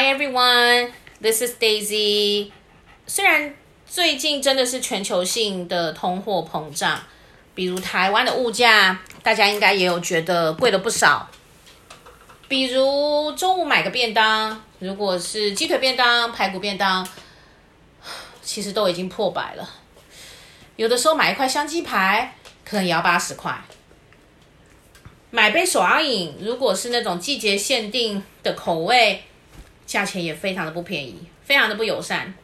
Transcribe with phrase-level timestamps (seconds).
[0.00, 2.52] Hi everyone, this is Daisy。
[3.08, 3.52] 虽然
[3.84, 7.00] 最近真的是全球性的通货膨胀，
[7.52, 11.28] 比如台湾的物价，大家应该也有觉得贵了不少。
[12.46, 17.04] 比如中午买个便当，如果是鸡腿便当、排骨便当，
[18.40, 19.68] 其实都已经破百了。
[20.76, 23.60] 有的时候买一块香鸡排，可能也要八十块。
[25.32, 29.24] 买杯手摇饮，如果是那种季节限定的口味，
[29.88, 32.34] 价钱也非常的不便宜，非常的不友善。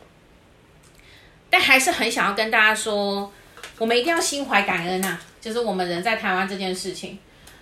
[1.50, 3.30] 但还是很想要跟大家说，
[3.78, 5.20] 我们一定要心怀感恩啊！
[5.42, 7.18] 就是我们人在台湾这件事情，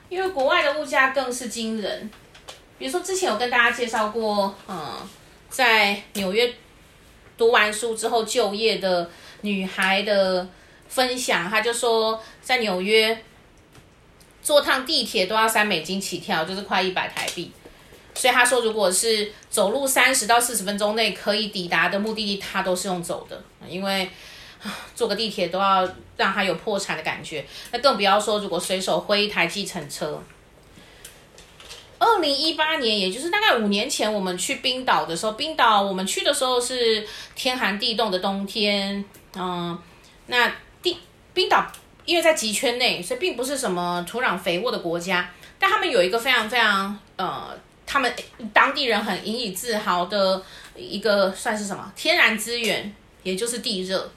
[0.08, 2.08] 因为国外的物价更是惊人。
[2.78, 4.96] 比如说之前有跟大家介绍过，嗯，
[5.50, 6.54] 在纽约
[7.36, 10.48] 读完书之后就业的女孩的
[10.88, 13.20] 分享，她就说在纽约
[14.42, 17.50] 坐趟地铁都要三美金起跳，就是快一百台币。
[18.14, 24.08] 所以他说，如果是走路三十到四十分钟内可以抵达的目的地，他都是用走的，因为
[24.94, 27.44] 坐个地铁都要让他有破产的感觉。
[27.70, 30.22] 那更不要说，如果随手挥一台计程车。
[31.98, 39.02] 二零一八年，也就是大概五年前，我们去冰岛的时候，冰岛我们去的时候是天寒地冻的冬天，
[39.34, 39.76] 嗯，
[40.26, 40.98] 那地
[41.32, 41.66] 冰岛
[42.04, 47.58] 因为在极圈内，所以并不是什么土壤肥沃的国家，但他们有一个非常非常呃。
[47.92, 48.10] 他们
[48.54, 50.42] 当地人很引以自豪的
[50.74, 52.90] 一个算是什么天然资源，
[53.22, 54.10] 也就是地热。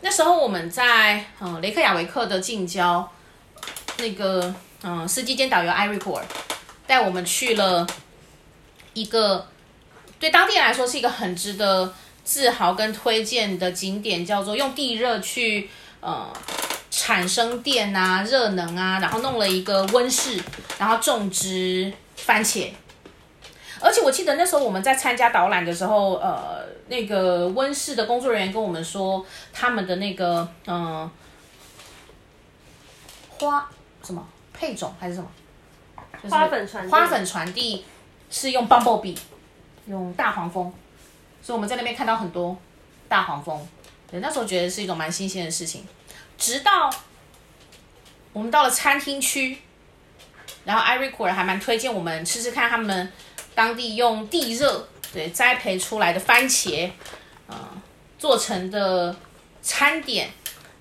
[0.00, 3.08] 那时候我们在嗯雷克雅维克的近郊，
[3.98, 6.24] 那个嗯司机兼导游艾瑞库尔
[6.84, 7.86] 带我们去了
[8.94, 9.46] 一个
[10.18, 11.94] 对当地人来说是一个很值得
[12.24, 16.26] 自豪跟推荐的景点，叫做用地热去呃
[16.90, 20.36] 产生电啊热能啊，然后弄了一个温室，
[20.80, 21.92] 然后种植。
[22.16, 22.70] 番茄，
[23.80, 31.10] 而且我记得那时候我们在参加导览的时候，呃，那个温室的工作人员跟我们说，他们的那个嗯、呃、
[33.28, 33.68] 花
[34.04, 35.28] 什么配种还是什么，
[36.22, 37.84] 就是、花粉传花粉传递
[38.30, 39.18] 是用 bumblebee，
[39.86, 40.72] 用大黄蜂，
[41.42, 42.56] 所以我们在那边看到很多
[43.08, 43.66] 大黄蜂，
[44.08, 45.84] 对，那时候觉得是一种蛮新鲜的事情，
[46.38, 46.88] 直到
[48.32, 49.58] 我们到了餐厅区。
[50.64, 53.12] 然后艾瑞库尔还蛮推荐我们吃吃看他们
[53.54, 56.90] 当地用地热对栽培出来的番茄，
[57.48, 57.82] 嗯，
[58.18, 59.14] 做成的
[59.60, 60.30] 餐点。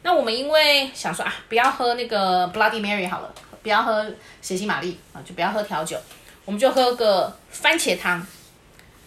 [0.04, 4.06] 那我们因为想说啊，不要喝那个 Bloody Mary 好了，不要喝
[4.42, 5.98] 血腥玛丽啊，就不要喝调酒，
[6.46, 8.26] 我们就喝个番茄汤。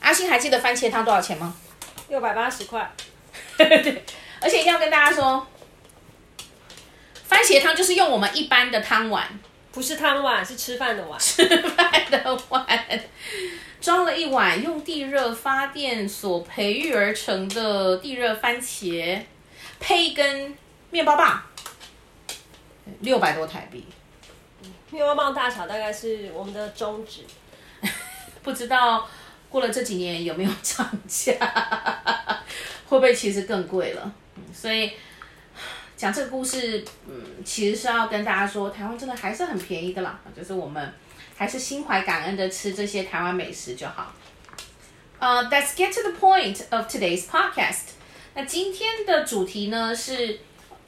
[0.00, 1.56] 阿星还记得番茄汤多少钱吗？
[2.08, 2.92] 六百八十块。
[3.56, 4.04] 对，
[4.40, 5.46] 而且一定要跟大家说，
[7.26, 9.26] 番茄汤就是用我们一般的汤碗。
[9.74, 11.18] 不是汤碗，是吃饭的碗。
[11.18, 12.66] 吃饭的碗，
[13.80, 19.20] 装了一碗用地热发电所培育而成的地热番茄，
[19.80, 20.56] 配一根
[20.90, 21.42] 面包棒，
[23.00, 23.84] 六百多台币。
[24.90, 27.22] 面包棒大小大概是我们的中指。
[28.44, 29.08] 不知道
[29.48, 31.34] 过了这几年有没有涨价，
[32.86, 34.12] 会不会其实更贵了？
[34.54, 34.92] 所以。
[35.96, 40.92] 讲这个故事，嗯，其实是要跟大家说，台湾真的还是很便宜的啦，就是我们
[41.36, 44.12] 还是心怀感恩的吃这些台湾美食就好。
[45.20, 47.94] 呃、uh,，Let's get to the point of today's podcast。
[48.34, 50.38] 那今天的主题呢是，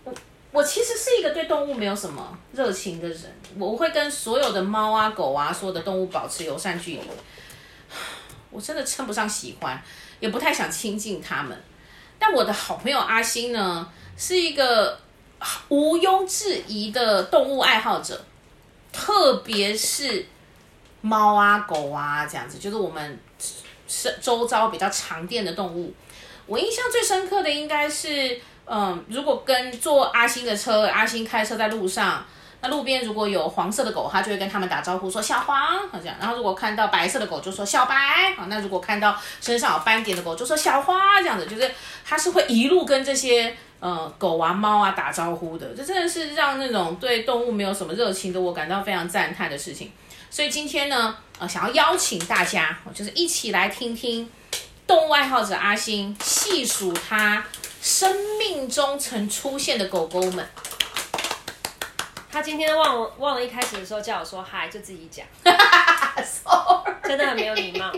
[0.04, 0.12] 我
[0.50, 3.22] 我其实是一个对动物没有什么热情的人，
[3.56, 7.00] 我会跟所有的猫啊、狗啊、所有的动物保持友善距离。
[8.50, 9.80] 我真的称不上喜欢，
[10.18, 11.56] 也不太想亲近他们。
[12.18, 14.98] 但我的好朋友阿星呢，是一个
[15.68, 18.24] 毋庸置疑的动物爱好者，
[18.92, 20.26] 特别是
[21.00, 23.18] 猫啊、狗啊这样子，就是我们
[23.86, 25.92] 是周遭比较常见的动物。
[26.46, 32.24] 我印象最深刻的应该是，嗯，如果跟坐阿星的车，阿星开车在路上。
[32.62, 35.56] 那路边如果有黄色的狗，他就会跟他们打招呼说小黄，
[35.90, 36.16] 好这样。
[36.18, 38.34] 然后如果看到白色的狗，就说小白。
[38.34, 41.70] 好，那如果看到身上有斑点的狗，就说小花，这样子，就是
[42.02, 45.66] 他是会一路跟这些呃狗啊猫啊打招呼的。
[45.74, 49.92] 这真的是让那种对动物没有什么热情的我感到非常赞叹的事情。
[50.30, 54.30] 所以今天呢，呃，想要邀请大家，就是一起来听听
[54.86, 57.44] 动物爱好者阿星细数他
[57.80, 60.46] 生命中曾出现的狗狗们。
[62.30, 65.24] 他今天忘了忘了一开始的时候叫我说嗨，就自己讲，
[67.02, 67.90] 真的很没有礼貌。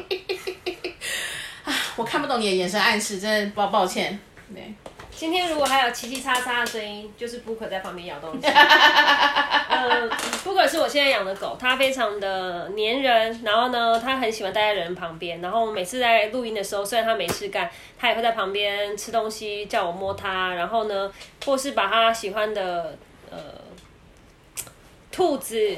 [1.96, 4.16] 我看不懂你的眼神暗示，真的抱抱歉。
[4.54, 4.72] 对，
[5.18, 8.46] 今天如果还有叽叽喳喳的声音，就是 Booker 在旁边咬东西。
[8.46, 10.08] 呃，
[10.44, 17.68] 布格是我现在养的狗，它非常的粘人，然后呢，它很喜欢待在人旁边，然后每次在录音的时候，虽然它没事干，
[17.98, 21.12] 它也会在旁边吃东西，叫我摸它，然后呢，
[21.44, 22.96] 或是把它喜欢的
[23.28, 23.38] 呃
[25.10, 25.76] 兔子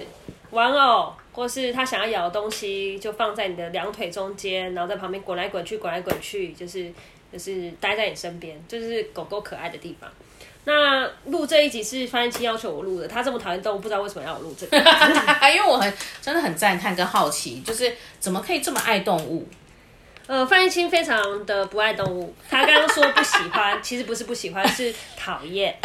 [0.51, 6.93] 玩偶，或是它想要咬的东西，就放在你的两腿中间，然后在旁边滚来滚去，滚来滚去，就是
[7.33, 10.11] 就是待在你身边，就是狗狗可爱的地方。
[10.65, 14.77] 那录这一集是范瑛青要求我录的，他这么讨厌动物，不知道为什么要我录这个？
[15.55, 19.49] 因为我很真的很赞叹跟好奇，就是怎么可以这么爱动物？
[20.27, 25.77] 呃，范逸清非常的不爱动物，他刚刚说不喜欢，其实不是不喜欢，是讨厌。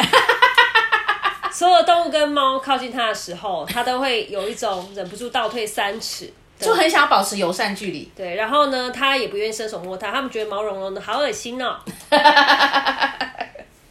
[1.51, 8.12] 所有动物跟猫靠近他的时候，他都会有一种忍不住倒退三尺，就很想保持友善距离。
[8.16, 11.78] 对，然后呢，他也不愿意伸手摸它，他们觉得毛茸茸的，好恶心哦。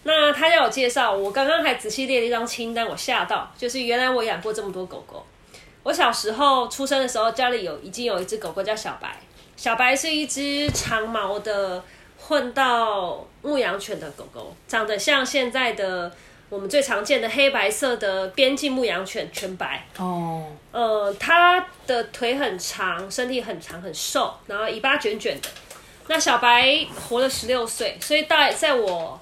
[0.07, 5.25] 那他要我介绍，我刚刚还仔细列了一张清单，我吓到，就是原来我养过这么多狗狗。
[5.83, 9.19] 我小时候出生的时候，家里有已经有一只狗狗叫小白，
[9.57, 11.83] 小白是一只长毛的
[12.19, 16.11] 混到牧羊犬的狗狗，长得像现在的
[16.49, 19.87] 我们最常见的黑白色的边境牧羊犬，全白。
[19.99, 25.49] 哦，呃，它的腿很长，身体很长很瘦，然后尾巴卷卷的。
[26.09, 29.21] 那小白活了十六岁，所以在在我。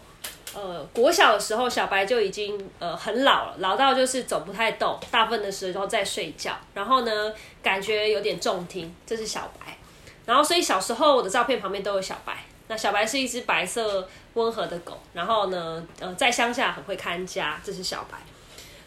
[0.55, 6.55] 呃，国小的时候，小白就已经呃很老了，老到就是走不太动，大部分的时候在睡觉。
[6.75, 7.33] 然后呢，
[7.63, 9.79] 感觉有点重听，这是小白。
[10.27, 12.37] 然后，所以小时候我的照片旁边都有小白。
[12.69, 15.00] 那小白是一只白色温和的狗。
[15.12, 18.19] 然后呢，呃，在乡下很会看家，这是小白。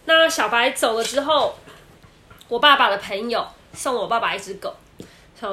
[0.06, 1.56] 那小白走了之后，
[2.48, 4.76] 我爸爸的朋友送我爸爸一只狗，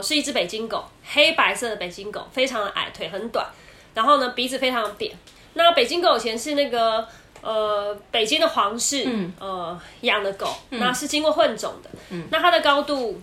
[0.02, 3.46] 是一只北京狗，黑白色的北京狗，非常的矮，腿很短，
[3.94, 5.16] 然后呢，鼻子非常的扁。
[5.54, 7.06] 那北京狗以前是那个
[7.42, 11.90] 呃北京的皇室、嗯、呃养的狗，嗯、那是经过混种的。
[12.10, 13.20] 嗯、那它的高度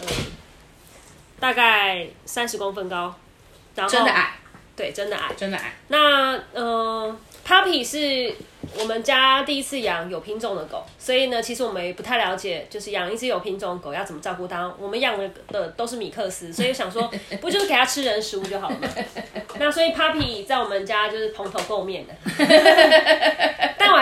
[0.00, 0.06] 呃
[1.40, 3.14] 大概三十公分高，
[3.74, 4.34] 然后真的矮，
[4.76, 5.72] 对，真的矮，真的矮。
[5.88, 7.16] 那呃
[7.46, 8.34] Puppy 是
[8.78, 14.72] 我们家第一次养有品种的狗，所以呢，其实我们也不太了解，就是养一只有品种的狗要怎么照顾它。
[14.78, 17.10] 我们养的的都是米克斯，所以想说，
[17.42, 18.88] 不就是给它吃人食物就好了吗？
[19.58, 22.14] 那所以 Puppy 在我们家就是蓬头垢面的，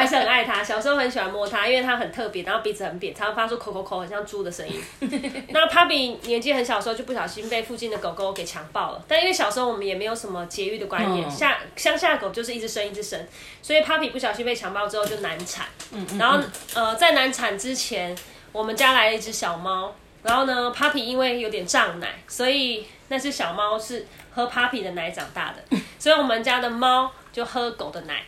[0.02, 0.62] 还是很爱它。
[0.62, 4.82] 小时候很喜欢摸它，因为它很特别，然后鼻子很扁，常常发出口口口很像猪的声音。
[5.50, 13.24] 那 Puppy 年纪很小的时候就不小心被附近的狗狗给强暴了，但因为小时候我们也没有什么节育的观念，下乡下狗就是一直生一直生，
[13.62, 15.66] 所以 Puppy 不小心被强暴之后就难产。
[15.92, 16.38] 嗯嗯，然后
[16.74, 18.16] 呃在难产之前，
[18.50, 24.06] 我们家来了一只小猫，然后呢 Puppy 因为有点胀奶，所以那只小猫是。
[24.34, 28.24] 喝 Puppy 的奶长大的，所以我们家的猫就喝狗的奶。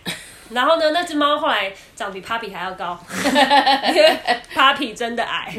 [0.51, 2.99] 然后呢，那只猫后来长比 Puppy 还要高，
[3.89, 4.19] 因为
[4.55, 5.55] Puppy 真的矮。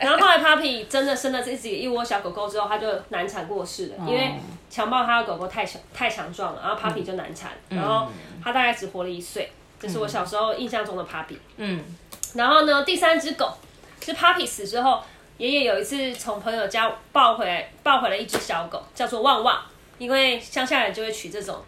[0.00, 4.34] 然后后来 Puppy 真的生了自己一窝小狗狗之后，它就难产过世了，因为
[4.68, 8.08] 强暴它的狗狗太强太强壮了，然后 Puppy 就难产，然后
[8.42, 9.50] 它大概只活了一岁。
[9.80, 11.38] 这是我小时候印象中的 Puppy。
[11.56, 11.84] 嗯。
[12.34, 13.52] 然后呢，第三只狗
[14.04, 15.02] 是 Puppy 死之后。
[15.38, 19.58] 爷爷有一次从朋友家抱回来，抱回来一只小狗，叫做旺旺。
[19.96, 21.64] 因为乡下人就会取这种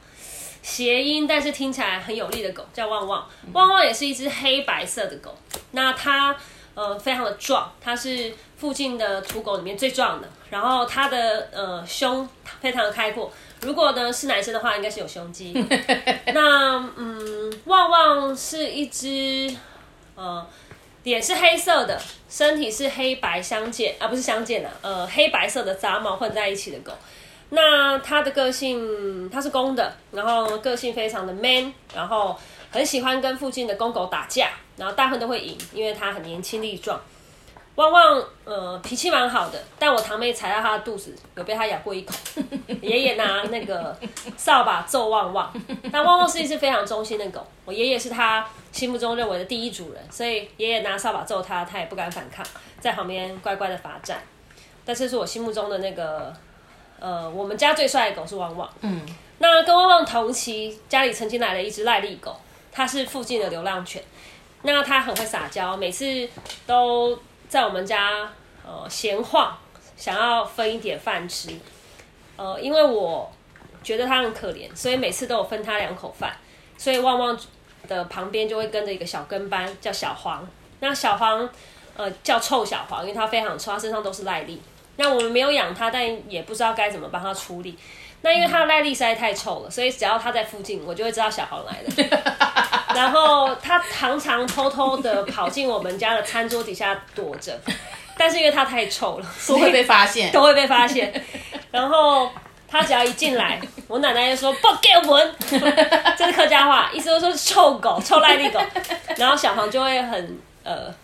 [0.63, 3.29] 谐音，但是听起来很有力的狗，叫旺旺。
[3.53, 5.37] 旺旺也是一只黑白色的狗，
[5.73, 6.35] 那它
[6.75, 10.29] 呃非常的壮，它是附近的土狗里面最壮的。
[10.51, 12.29] 然后它的呃胸
[12.61, 15.53] 非常的开阔，如果呢是男生的话，应该是有胸肌。
[16.33, 19.55] 那嗯，旺旺是一只
[20.15, 20.47] 呃。
[21.05, 26.93] 脸是黑色的，身体是黑白相间啊，不是相间的，呃，黑白色的杂毛混在一起的狗。
[27.55, 32.35] 那它的个性，它是公的，然后个性非常的 man，然后
[32.71, 36.99] 很喜欢跟附近的公狗打架，然后大部分都会赢，因为它很年轻力壮。
[37.75, 42.15] 旺旺，呃，脾气蛮好的，但我堂妹踩到他的肚子，有被他咬过一口。
[42.83, 43.95] 爷爷拿那个
[44.37, 45.53] 扫把揍旺旺，
[45.91, 52.45] 但旺旺是一只非常忠心的狗，我爷爷是他心目中认为的第一主人，所以爷爷拿扫把揍他，他也不敢反抗，
[52.79, 54.23] 在旁边乖乖的罚站。
[54.85, 56.35] 但这是我心目中的那个，
[57.03, 58.71] 呃，我们家最帅的狗是旺旺。
[58.83, 59.05] 嗯，
[59.39, 62.37] 那跟旺旺同期，家里曾经来了一只赖痢狗，
[62.71, 64.03] 它是附近的流浪犬，
[64.63, 66.29] 那它很会撒娇，每次
[66.67, 67.19] 都。
[67.49, 68.27] 在我们家，
[68.67, 69.55] 呃，闲晃，
[69.95, 71.51] 想要分一点饭吃，
[72.35, 73.31] 呃，因为我
[73.83, 76.35] 觉得它很可怜，所以每次都有分它两口饭。
[76.79, 77.39] 所以旺旺
[77.87, 80.49] 的旁边就会跟着一个小跟班，叫小黄。
[80.81, 81.47] 那小黄，
[81.95, 84.57] 呃，叫臭小黄，因为它非常臭，它身上都是赖痢。
[84.97, 87.79] 那我们没有养它，但也不知道该怎么帮它处理。
[88.25, 92.23] 那因为它的耐力实在太臭了，所以只要它在附近，我就会知道小黄来了。
[92.95, 97.59] 然后它常常偷偷的跑进我们家的餐桌底下躲着，
[98.17, 101.13] 但是因为它太臭了， 都会被发现，都会被发现。
[101.73, 102.31] 然后
[102.69, 105.35] 它只要一进来，我奶奶就说“不给我闻”，
[106.17, 108.61] 这是客家话，意思就是说臭狗、臭赖力狗。
[109.17, 110.95] 然后小黄就会很呃。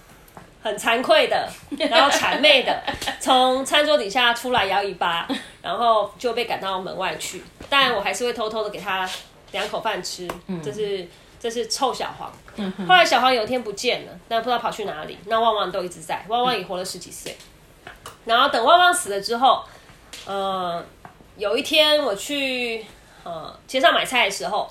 [0.68, 1.48] 很惭愧的，
[1.90, 2.82] 然后谄媚的，
[3.18, 5.26] 从餐桌底下出来摇尾巴，
[5.62, 7.42] 然后就被赶到门外去。
[7.70, 9.08] 但我还是会偷偷的给他
[9.52, 10.28] 两口饭吃。
[10.46, 11.08] 嗯，这是
[11.40, 12.30] 这是臭小黄。
[12.56, 15.18] 嗯，后来小黄有一天不见了，但不知道跑去哪里。
[15.24, 17.36] 那旺旺都一直在，旺旺也活了十几岁。
[18.26, 19.62] 然后等旺旺死了之后，
[20.26, 20.84] 呃，
[21.36, 22.84] 有一天我去
[23.24, 24.70] 呃街上买菜的时候，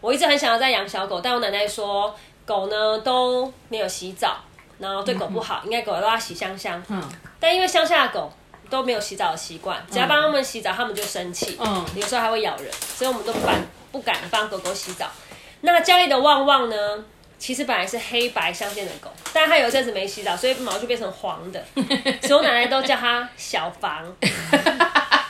[0.00, 2.12] 我一直很想要再养小狗，但我奶奶说
[2.44, 4.36] 狗呢都没有洗澡。
[4.82, 6.82] 然后对狗不好，嗯、应该狗都要洗香香。
[6.88, 7.00] 嗯，
[7.38, 8.30] 但因为乡下的狗
[8.68, 11.56] 都没有洗澡的习惯，只要帮他们洗澡，他们就生气。
[11.60, 15.06] 嗯，有时候还会咬人，所以我们都不敢不敢帮狗狗洗澡。
[15.60, 16.76] 那家里的旺旺呢？
[17.38, 21.64] 其实本来是黑白相间的狗，但它有一阵子没洗澡，所以毛就变成黄的。
[22.22, 24.14] 所以我奶奶都叫它小房。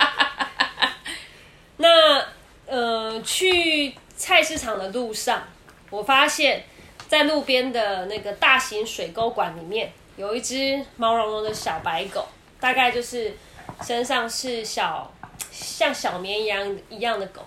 [1.79, 2.25] 那
[2.67, 5.43] 呃，去菜市场的路上，
[5.91, 6.65] 我发现。
[7.13, 12.27] 在路边的那个大型水沟管里面，有一只毛茸茸的小白狗，
[12.59, 13.37] 大概就是
[13.83, 15.13] 身上是小
[15.51, 17.45] 像小绵羊一样的狗。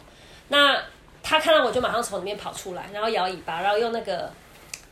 [0.50, 0.80] 那
[1.24, 4.32] 它看到我就马上从里面跑出来，然后摇尾巴，然后用那个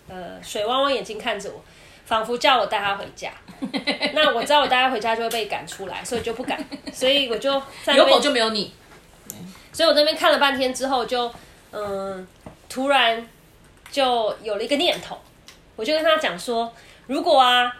[0.10, 1.64] 呃水汪汪眼睛看着我，
[2.08, 3.30] 仿佛叫我带它回家。
[4.14, 6.60] 那我知道我带它回家就会被赶出来，所以就不敢。
[6.92, 8.74] 所以我就在有狗就没有你。
[9.72, 11.36] 所以我那边看了半天之后就，就
[11.74, 12.28] 嗯
[12.68, 13.30] 突然。
[13.94, 15.16] 就有了一个念头，
[15.76, 16.74] 我就跟他讲说，
[17.06, 17.72] 如果啊，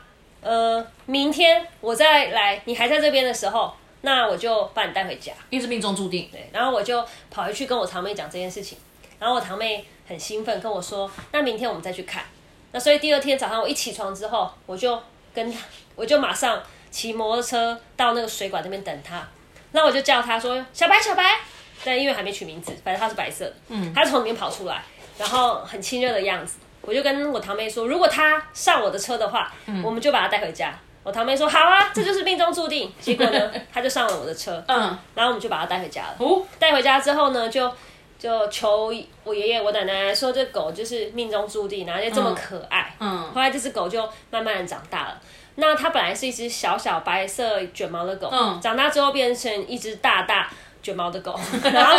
[0.42, 6.30] 呃，明天我再来，你还在这边的时候，那我就把你带回家，因为是命中注定。
[6.32, 8.78] 对，然后我就跑回去跟我堂妹讲这件事情，
[9.18, 12.24] 然后我堂妹很兴奋跟我说，那明天我们再去看。
[12.72, 15.02] 那所以第二天早上我一起床之后，我就
[15.34, 15.60] 跟他，
[15.96, 19.28] 我就马上骑摩托车到那个水管那边等他，
[19.72, 21.40] 那我就叫他说小白小白，
[21.84, 24.84] 但因为还没取名字，反正他是白色的，嗯，他从里面跑出来。
[25.18, 30.74] 然后很亲热的样子，我就跟我堂妹说，如果他上我的车的话，嗯、我们就把他带回家。
[31.04, 32.92] 我堂妹说好啊，这就是命中注定。
[33.02, 36.16] 结果呢，他就上了我的车，嗯，然后我们就把他带回家了。
[36.18, 37.70] 哦，带回家之后呢，就
[38.18, 38.94] 就求
[39.26, 42.96] 我爷爷我奶奶说，这狗就是命中注定，然后就这么可爱。
[43.00, 44.02] 嗯，后来这只狗就
[44.32, 45.22] 慢慢的长大了。
[45.56, 50.50] 那它本来是一只小小白色卷毛的狗，嗯，长大之后变成一只大大。
[50.84, 51.98] 卷毛的狗，然后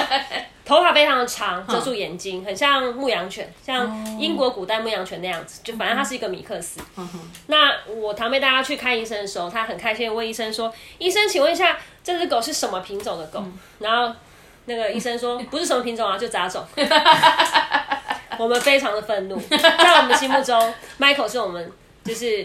[0.62, 5.62] 头发非常的长，遮住眼睛，很像牧羊犬，像英国古代牧羊犬那样子。
[5.64, 6.78] 就反正它是一个米克斯。
[7.46, 13.42] 那我堂妹带他去看医生的时候，她很开心问医生说：“医生，请问一下，这只狗是什么品种的狗？”
[13.80, 14.14] 然后
[14.66, 16.62] 那个医生说：“不是什么品种啊，就杂种。
[18.38, 21.72] ”我们非常的愤怒，在我们心目中，Michael 是我们
[22.04, 22.42] 就是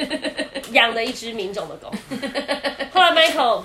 [0.72, 1.92] 养的一只名种的狗。
[2.94, 3.64] 后来 Michael。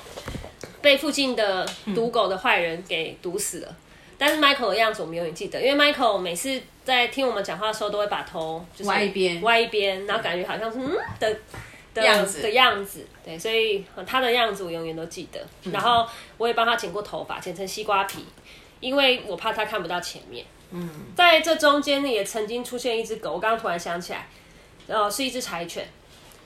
[0.81, 3.77] 被附近的毒狗的坏人给毒死了，嗯、
[4.19, 11.37] 但是 Michael 的样子我们永远记得，因为 Michael 每次在听我们讲话的时候，都会把头就是歪一边，歪一边，然后感觉好像是嗯的
[11.95, 12.43] 的样子。
[12.43, 15.41] 的样子，对，所以他的样子我永远都记得。
[15.63, 16.07] 嗯、然后
[16.37, 18.25] 我也帮他剪过头发，剪成西瓜皮，
[18.81, 20.45] 因为我怕他看不到前面。
[20.71, 24.29] 嗯，在这中间呢，也曾经出现一只狗，我刚刚突然想起来，
[24.89, 25.89] 呃，是一只柴犬，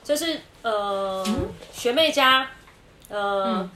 [0.03, 2.49] 就是呃、嗯、学妹家，
[3.09, 3.45] 呃。
[3.45, 3.69] 嗯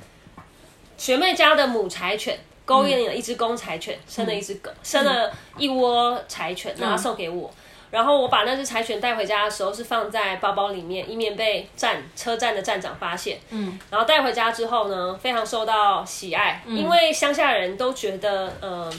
[0.97, 7.49] 学妹家的母柴犬勾引了一只公柴犬，嗯、生了一只狗，嗯、生了一窝柴犬，然后送给我。
[7.49, 7.57] 嗯、
[7.91, 13.39] 然后我把那只柴犬带回家的时候，是放在包包里面，以免被站车站的站长发现。
[13.49, 18.93] 嗯，然后带回家之后呢，非常受到喜爱，嗯、因为乡下人都觉得，嗯、呃，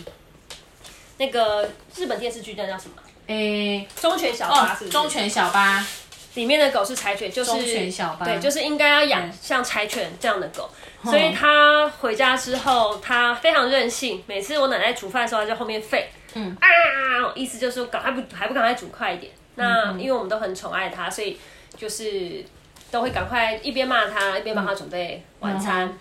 [1.16, 2.96] 那个日本电视剧叫叫什么？
[3.26, 4.90] 诶、欸，忠犬小八是不是？
[4.90, 5.82] 忠犬小八。
[6.34, 7.52] 里面的狗是柴犬，就是
[8.24, 10.68] 对，就是应该要养像柴犬这样的狗。
[11.04, 14.22] 嗯、所以他回家之后，他非常任性。
[14.26, 19.32] 每次我奶奶煮饭的时候，他在后面吠，嗯啊，意思就是说赶快不还不赶快煮快一点。
[19.54, 21.38] 那因为我们都很宠爱他，所以
[21.76, 22.44] 就是
[22.90, 25.96] 都会赶快一边骂他，一边帮他准备晚餐。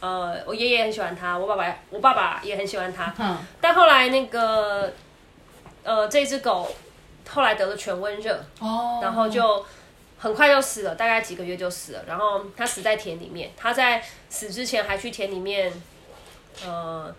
[0.00, 3.14] 嗯、呃，我爷爷很喜欢他，我爸爸我爸爸也很喜欢他。
[3.18, 4.92] 嗯，但后来那个
[5.84, 6.74] 呃这只狗。
[7.32, 9.64] 后来得了全温热，哦，然后就
[10.18, 12.04] 很快就死了，大概几个月就死了。
[12.06, 15.72] 然后他死在田里面，他在死之前还去田里面，
[16.64, 17.14] 呃，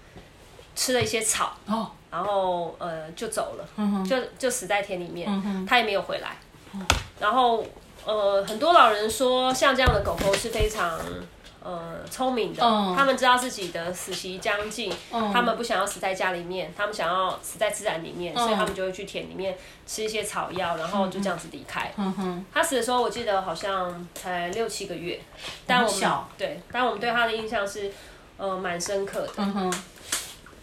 [0.76, 6.38] 吃了一些草，哦，然后呃就走了，嗯、就就死在田里面，嗯、他也没有回来。
[6.74, 6.86] 嗯、
[7.20, 7.66] 然后
[8.06, 11.00] 呃，很多老人说，像这样的狗狗是非常
[11.64, 21.94] 呃聪明的，嗯、他们知道自己的死期将近，嗯、他们不想要死在家里面，他们想要死在自然里面，嗯、所以他们就会去田里面吃一些草药，然后就这样子离开。
[21.98, 25.20] 嗯哼，他死的时候我记得好像才六七个月，
[25.68, 26.28] 但我们小。
[26.38, 27.92] 对，但我们对他的印象是
[28.38, 29.34] 呃蛮深刻的。
[29.38, 29.74] 嗯哼，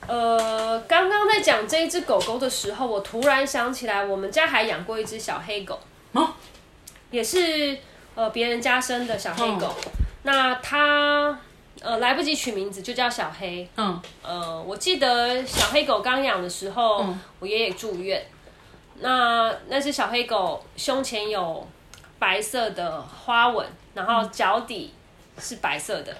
[0.08, 5.78] 呃，刚刚在讲这一只狗狗的时候，我突然想起来，我们家还养过一只小黑狗，
[6.12, 6.30] 哦、
[7.12, 7.78] 也是
[8.16, 9.72] 呃别人家生的小黑狗。
[10.28, 11.38] 嗯那它
[11.80, 13.66] 呃来不及取名字，就叫小黑。
[13.76, 18.22] 嗯，呃，我记得小黑狗刚养的时候，嗯、我爷爷住院。
[19.00, 21.66] 那那只小黑狗胸前有
[22.18, 24.92] 白色的花纹，然后脚底
[25.38, 26.14] 是白色的。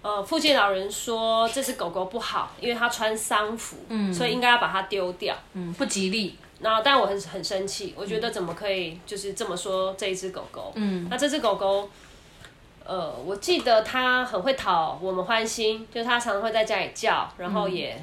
[0.00, 6.38] 呃，附近老人说这只狗狗不好，因为它穿丧服，嗯，所以应该要把它丢掉，嗯，不吉利。
[6.60, 10.72] 然后，但我很很生气，我觉得怎么可以就是这么说这一只狗狗？
[10.76, 11.90] 嗯，那这只狗狗。
[12.86, 17.94] 呃，我记得他很会讨我们欢心，就是他常常会在家里叫，然后也，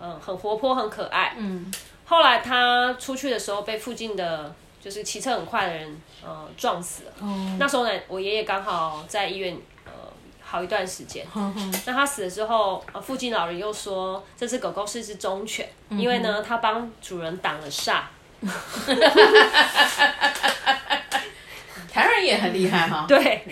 [0.00, 1.34] 嗯、呃，很活泼，很可爱。
[1.36, 1.72] 嗯。
[2.06, 7.12] 后来他出去的时候被附近的，就是骑车很快的人，呃，撞死了。
[7.20, 7.56] 哦。
[7.58, 9.92] 那时候呢，我爷爷刚好在医院，呃，
[10.42, 11.24] 好一段时间。
[11.86, 18.00] 那他死了之后，呃，附近老人又说这只狗狗是一只忠犬，嗯、因为呢，它帮主人挡了煞。
[21.92, 23.04] 台湾人也很厉害哈。
[23.08, 23.44] 对。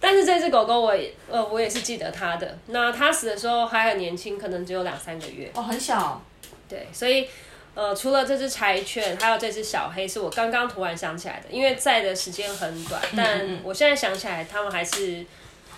[0.00, 6.22] 但是这只狗狗我也呃我也是记得它的，那它死的时候还很年轻，可能只有两三个月哦，很小。
[6.68, 7.28] 对，所以
[7.74, 15.24] 呃除了这只柴犬，还有这只小黑，是我刚刚突然想起来的，因为在的时间很短，但我现在想起来，它们还是、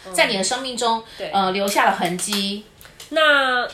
[0.04, 2.64] 呃、在你的生命中对呃留下了痕迹。
[3.08, 3.68] 那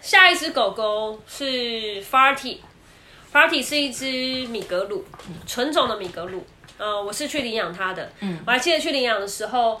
[0.00, 5.04] 下一只狗狗是 Farty，Farty 是一只米格鲁，
[5.46, 6.42] 纯种的米格鲁。
[6.80, 8.10] 呃，我是去领养它的。
[8.20, 9.78] 嗯，我还记得去领养的时候，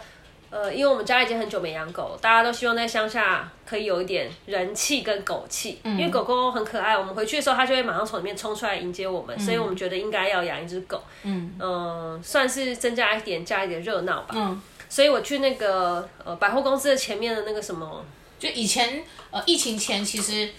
[0.50, 5.80] 呃，因为我们家已经很久没养狗，大家都希望在乡下可以有一点人气跟狗气。
[5.84, 11.02] 嗯，因为狗狗很可爱，我们回去的时候，它就会马上从里面冲出来迎接我们，嗯，所以我们觉得应该要养一只狗。
[11.22, 14.34] 嗯，呃，算是增加一点家里的热闹吧。
[14.34, 18.04] 嗯，所以我去那个呃百货公司的前面的那个什么，
[18.38, 20.50] 就以前呃疫情前，其实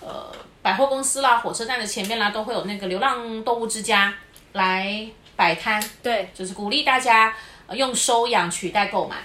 [0.00, 0.30] 呃
[0.62, 4.14] 百货公司啦、火车站的前面啦，都会有那个流浪动物之家
[4.52, 5.08] 来。
[5.40, 7.34] 摆摊，对，就是鼓励大家
[7.72, 9.16] 用收养取代购买。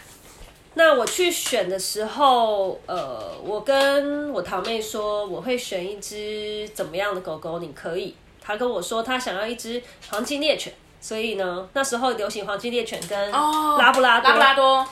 [0.76, 8.16] 那我去选的时候，呃，我跟我堂妹说我会选一只怎么样的狗狗，你可以。
[8.42, 14.88] 她跟我说她想要一只黄金猎犬，所以呢，那时候流行黄金猎犬跟拉布拉多，哦、拉布拉多，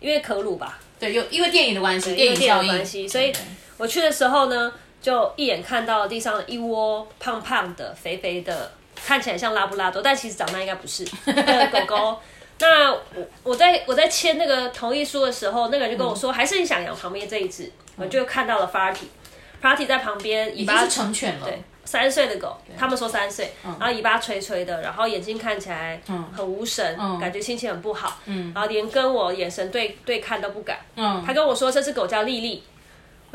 [0.00, 0.80] 因为可鲁吧？
[0.98, 3.32] 对，有因为电影的关系，电影效应的关系，所以
[3.76, 8.72] 我去的时候呢，就一眼看到地上一窝胖胖的、肥肥的。
[8.94, 12.18] 看起来像拉布拉多，但其实长大应该不是那个狗狗。
[12.60, 13.00] 那我
[13.42, 17.64] 我在我在签那个同意书的时候，那个人就跟我说，嗯、还是你想养旁边这一只？
[17.64, 26.00] 嗯、我就看到了 Farty，Farty 在旁边，已经是成犬了，对，三岁的狗，他们说三岁，嗯、然后尾巴垂垂的，然后眼睛看起来
[26.32, 30.78] 很无神，嗯、感觉心情很不好，嗯、然后连跟我眼神对对看都不敢。
[30.94, 32.62] 嗯、他跟我说这只狗叫莉莉。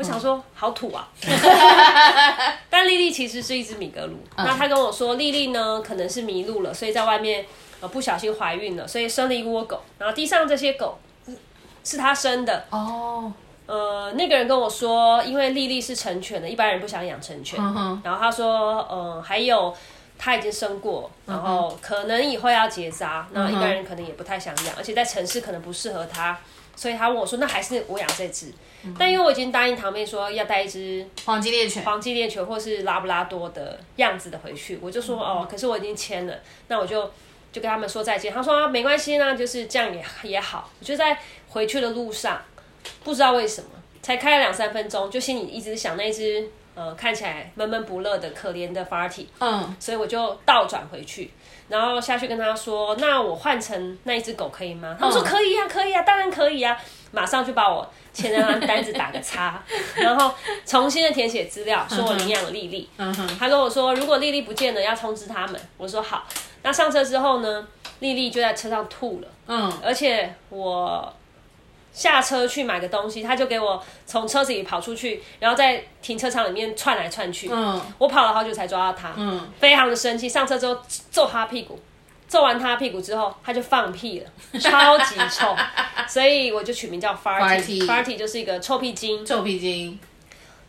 [0.00, 1.06] 我想说，好土啊！
[2.70, 4.14] 但丽丽其实是一只米格鲁。
[4.34, 7.44] 嗯、那她跟我说，丽丽呢可能是迷路了，所以在外面
[7.82, 9.82] 呃不小心怀孕了，所以生了一窝狗。
[9.98, 10.98] 然后地上这些狗
[11.84, 13.30] 是她生的哦。
[13.66, 17.60] 呃，那个人跟我说，因为丽丽是成犬的，一般人不想养成犬。
[17.62, 19.76] 嗯、然后他说，呃，还有
[20.18, 26.38] 他已经生过，然后可能以后要结扎，那、嗯、一般人可能也不太想养，而且在城市可能不适合他，
[26.74, 28.52] 所以他问我说，那还是我养这只。
[28.98, 36.34] 但因为我已经答应堂妹说要带一只黄金猎犬、黄金猎犬或是拉布拉多的样子的回去，我就说哦，可是我已经签了，
[36.68, 37.02] 那我就
[37.52, 38.32] 就跟他们说再见。
[38.32, 40.70] 他说啊，没关系呢，就是这样也也好。
[40.80, 41.18] 我就在
[41.50, 42.40] 回去的路上，
[43.04, 43.68] 不知道为什么
[44.00, 51.30] 才开了两三分钟，就心里一直想那只呃看起来闷闷不乐的可怜的 Farty，嗯，所以我就倒转回去，
[51.70, 54.94] 然后下去跟他说，那我换成那一只狗可以吗？
[55.00, 56.76] 他说可以呀，可以呀，当然可以呀，
[57.12, 57.88] 马上就把我。
[58.12, 59.62] 签那张单子打个叉，
[59.94, 60.34] 然后
[60.66, 62.88] 重新的填写资料，说我领养了莉莉。
[62.98, 63.38] Uh huh.
[63.38, 65.60] 他跟我说，如果丽丽不见了，要通知他们。
[65.76, 66.24] 我说好。
[66.64, 67.68] 那上车之后呢，
[68.00, 69.28] 丽丽就在车上吐了。
[69.46, 71.14] 嗯，而且我
[71.92, 77.48] 下车去买个东西，他就给我从车子里跑出去，然后在停车场里面窜来窜去。
[77.50, 79.12] 嗯，我跑了好久才抓到他。
[79.16, 81.78] 嗯，非常的生气，上车之后揍他屁股。
[82.28, 85.52] 揍完他屁股之后，他就放屁了， 超级臭，
[86.06, 87.84] 所以我就取名叫 Farty。
[87.84, 89.26] Farty 就是一个臭屁精。
[89.26, 89.98] 臭屁精。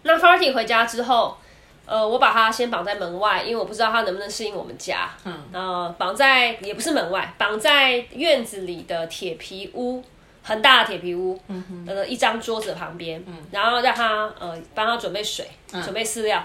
[0.01, 1.37] 那 Farty 回家之后，
[1.85, 5.11] 呃，我把他先绑在门外，因为我不知道他能不能适应我们家。
[5.23, 5.39] 嗯。
[5.53, 10.03] 呃，绑在也不是门外，绑在院子里的铁皮屋。
[10.51, 11.39] 很大的铁皮屋，
[11.87, 16.43] 呃，一张桌子旁边，嗯，然后让他呃帮他准备水，嗯、准备饲料。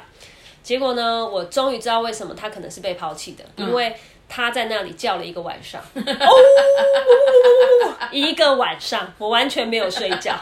[0.62, 3.96] 结果呢，我终于知道为什么他可能是被抛弃的，嗯、因为
[4.28, 6.34] 他在那里叫了一个晚上， 哦，
[8.12, 10.34] 一个晚上，我完全没有睡觉。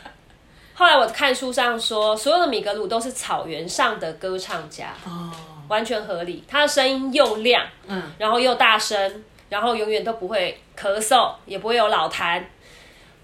[0.74, 5.30] 后来我看书上说，所有的米格鲁都是草原上的歌唱家，哦，
[5.68, 6.44] 完全合理。
[6.46, 12.42] 他的声音又亮，嗯，然后又大声，然后永远都不会咳嗽，也不会有老痰。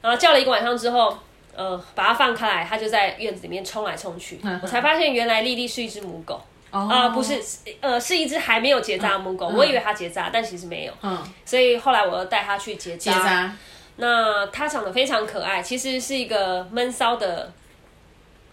[0.06, 1.18] 然后叫了一个晚上之后，
[1.56, 4.38] 呃，把它放开来，它就在院子里面冲来冲去。
[4.44, 6.40] 嗯、我才发现原来莉莉是一只母狗，
[6.70, 7.42] 啊、不是，
[7.80, 9.48] 呃，是一只还没有结扎的母狗。
[9.48, 10.92] 嗯、我以为它结扎，但其实没有。
[11.02, 13.12] 嗯，所以后来我又带它去结扎。
[13.12, 13.56] 结扎
[13.96, 17.52] 那它长得非常可爱，其实是一个闷骚的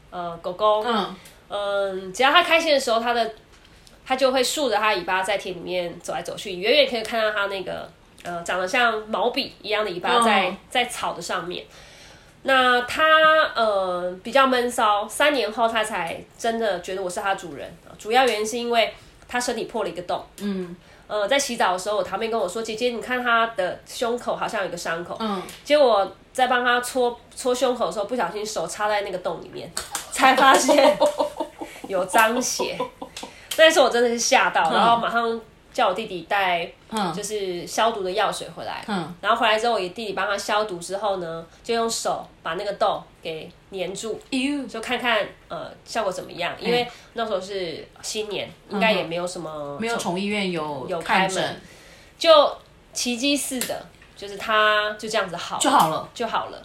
[0.09, 0.83] 呃狗狗。
[0.87, 1.15] 嗯
[1.49, 3.31] 嗯，只要它开心的时候，它的
[4.03, 7.87] 它就会竖着它尾巴在田里面走来走去，远远可以看到它那个
[8.23, 11.65] 呃长得像毛笔一样的尾巴在、哦、在草的上面。
[12.43, 13.03] 那它
[13.55, 17.73] 呃比较闷骚，三年后它才真的觉得我是它主人。
[17.97, 18.93] 主要原因是因为
[19.27, 20.25] 它身体破了一个洞。
[20.39, 20.75] 嗯。
[21.05, 29.69] 呃，在洗澡的时候，我堂妹跟我说：“姐姐，你看他的胸口好像有一个伤口。”嗯，结果我在帮他搓搓胸口的时候，不小心手插在那个洞里面，
[30.11, 30.97] 才发现
[31.87, 32.77] 有脏血。
[33.55, 35.39] 但是我真的是吓到，然后马上。
[35.73, 36.71] 叫我弟弟带，
[37.15, 38.83] 就是消毒的药水回来。
[38.87, 44.19] 嗯，然后回来之后，我弟弟帮他消毒之后呢，就用手把那个痘给粘住，
[44.67, 46.53] 就看看呃效果怎么样。
[46.59, 51.61] 因为那时候是新年，应该也没有什么，没有宠物医院有有开门，
[52.17, 52.55] 就
[52.93, 56.09] 奇迹似的，就是他就这样子好就好了。
[56.13, 56.61] 就好了。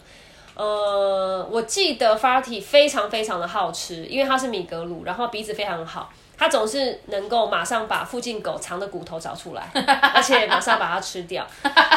[0.55, 6.11] 呃，我记得 Farty 非常非常的好吃，因为它是米格鲁，然后鼻子非常好。
[6.39, 9.69] 它总是能够马上把附近狗藏的骨头找出来，
[10.15, 11.45] 而且马上把它吃掉。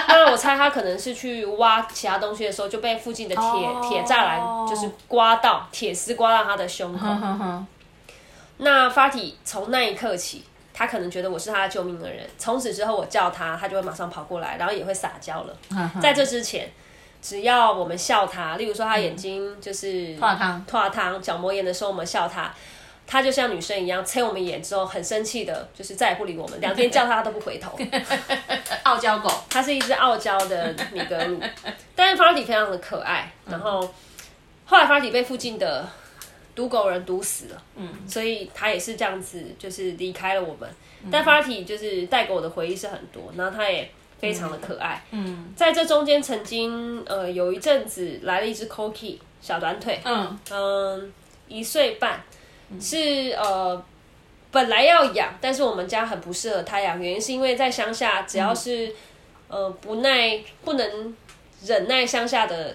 [0.09, 3.45] 那我猜他可能是去挖其他东西的时候，就被附近的铁
[3.89, 7.07] 铁栅栏就是刮到，铁丝刮到他的胸口。
[8.59, 12.29] 那 Farty 从那一刻起，他可能觉得我是他的救命的人。
[12.37, 15.57] 从此之后，我叫他，他就会马上跑过来，然后也会撒娇了。
[16.01, 16.69] 在这之前，
[17.23, 22.53] 只要我们笑他，例如说他眼睛就是脱汤脱汤角膜炎的时候，我们笑它。
[23.13, 26.59] 他就像女生一样，催我们眼之后很生气的，就是再也不理我们。
[26.63, 27.79] 两天叫他，他都不回头。
[28.85, 31.39] 傲娇狗，它是一只傲娇的米格鲁，
[31.95, 33.31] 但是 Farty 非常的可爱。
[33.47, 33.83] 然后
[34.65, 35.87] 后来 Farty 被附近的
[36.55, 40.67] 毒狗人毒死了，嗯，所以他也是这样子，就是离开了我们。
[41.11, 45.05] 但 Farty 就是带给我的回忆是很多，然后他也非常的可爱。
[45.11, 51.13] 嗯，在这中间曾经呃有一阵子来了一只 Cocky 小短腿，嗯嗯，
[51.47, 52.19] 一岁半。
[52.81, 53.83] 是呃，
[54.51, 58.89] 本来要养，但是我们家很不适合它养，原因是因为在乡下，只要是、
[59.49, 61.17] 嗯、呃不耐、不能
[61.65, 62.75] 忍耐乡下的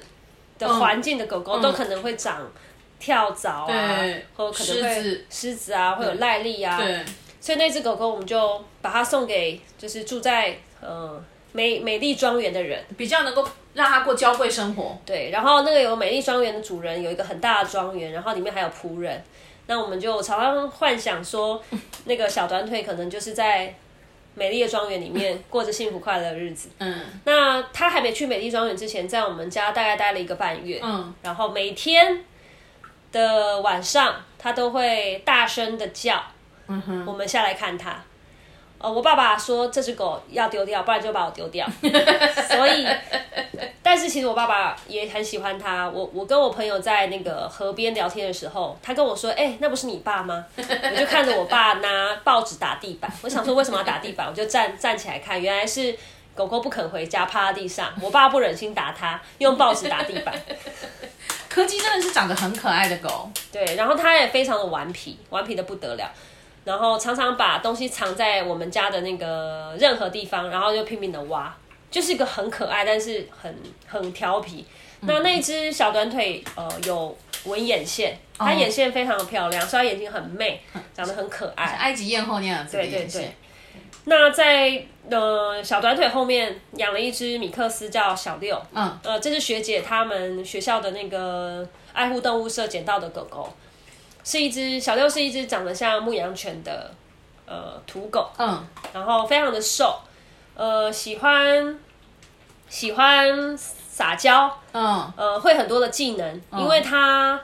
[0.57, 2.51] 的环境的狗狗，嗯、都可能会长
[2.99, 3.99] 跳蚤啊，
[4.35, 6.77] 或可能会狮子啊，会有癞痢啊。
[6.77, 7.05] 对，
[7.39, 14.97] 所以那只狗狗我们就把它送给就是住在呃美美丽庄园的人，比较能够让它过娇贵生活。
[15.05, 19.23] 对，然后那个有美丽庄园的主人有一个很大的庄园，然后里面还有仆人。
[19.67, 21.61] 那我们就常常幻想说，
[22.05, 23.75] 那个小短腿可能就是在
[24.33, 26.69] 美丽的庄园里面 过着幸福快乐的日子。
[26.79, 30.79] 嗯，那他还没去美丽庄园之前，在我们家大概待了一个半月。
[30.83, 32.23] 嗯，然后每天
[33.11, 36.21] 的晚上，他都会大声的叫。
[36.67, 38.01] 嗯哼，我们下来看他。
[38.79, 41.67] 呃，我爸爸说这只狗要丢掉，不然就把我丢掉。
[42.49, 42.87] 所以，
[43.81, 45.89] 但是其实我爸爸也很喜欢它。
[45.89, 53.11] 我我跟我朋友在那个河边聊天的时候，他跟我说：“哎、欸，那不是你爸吗？” 我就看着我爸拿报纸打地板。
[53.23, 54.27] 我想说为什么要打地板？
[54.27, 55.97] 我就站站起来看，原来是
[56.35, 57.91] 狗狗不肯回家，趴在地上。
[57.99, 60.33] 我爸不忍心打它，用报纸打地板。
[61.49, 66.07] 柯基真的是长得很可爱的狗，对，然后它也非常的顽皮，顽皮的不得了。
[66.67, 71.55] 然后常常把东西藏在我们家的那个任何地方，然后就拼命的挖，
[71.89, 73.55] 就是一个很可爱，但是很
[73.87, 74.65] 很调皮。
[74.99, 80.59] 嗯、那那只小短腿，呃，有纹眼线，它眼线非常的漂亮，所以它眼睛很媚，
[80.93, 82.75] 长得很可爱，埃及艳后那样子。
[82.75, 83.31] 对对对。
[84.03, 88.61] 那在呃小短腿后面养了一只米克斯，叫小六。
[88.73, 88.99] 嗯。
[89.05, 93.53] 呃，这是学姐他们学校的那个爱护动物社捡到的狗狗。
[94.27, 96.93] 是一只小六，是一只长得像牧羊犬的
[97.45, 98.61] 呃土狗，嗯，
[98.91, 99.97] 然后非常的瘦，
[100.53, 101.79] 呃，喜欢
[102.67, 107.39] 喜欢撒娇，嗯，呃，会很多的技能，嗯、因为它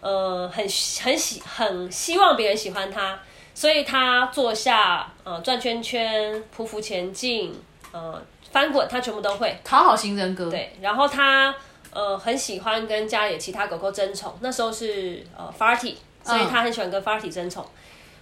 [0.00, 0.64] 呃很
[1.02, 3.18] 很喜很希望别人喜欢它，
[3.52, 8.22] 所以它坐下呃转圈圈、匍匐前进、呃
[8.52, 11.52] 翻滚，它全部都会，讨好型人格，对，然后它
[11.92, 15.94] 呃很喜欢跟家里的其他狗狗争宠，那时候是呃 Farty，
[16.28, 17.64] 所以他很喜欢跟 Farty 争宠。
[17.64, 17.70] 嗯、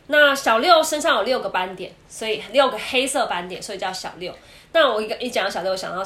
[0.07, 4.33] 那小六身上有六个斑点，所以六个黑色斑点，所以叫小六。
[4.73, 6.03] 那我一个一讲到小六，我想到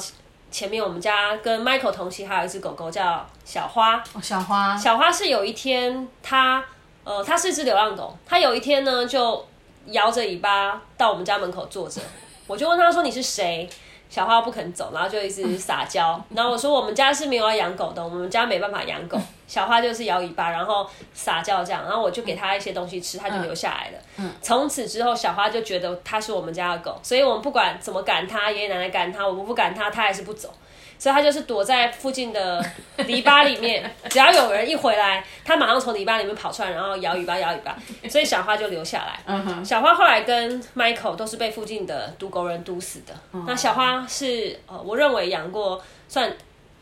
[0.49, 4.03] 前面我们家跟 Michael 同期还有一只狗狗叫小花。
[4.13, 6.63] 哦，小花，小花是有一天它
[7.03, 9.47] 呃它是一只流浪狗，它有一天呢就
[9.87, 12.01] 摇着尾巴到我们家门口坐着，
[12.47, 13.69] 我就问他说，你是谁？
[14.11, 16.21] 小花不肯走，然后就一直 撒娇。
[16.35, 19.17] 然后我说我们家是没有要养狗的，我们家没办法养狗。
[19.47, 21.83] 小花就是摇尾巴，然后撒娇这样。
[21.83, 23.97] 然后我就给它一些东西吃，它就留下来了。
[24.17, 30.53] 嗯，从此之后，小花就觉得它是我们家的狗，所以我们不管怎么赶它，爷爷奶奶赶它，我们不赶它，它还是不走。
[31.01, 32.63] 所以他就是躲在附近的
[33.07, 37.75] 篱笆里面，只要有人一回来，他马上从篱笆里面跑出来，然后摇尾巴摇尾巴，
[38.07, 39.19] 所以小花就留下来。
[39.25, 39.65] Uh huh.
[39.65, 43.15] 小花后来跟 Michael 都是被附近的毒狗人毒死的。
[43.33, 43.45] Uh huh.
[43.47, 46.31] 那小花是呃，我认为养过算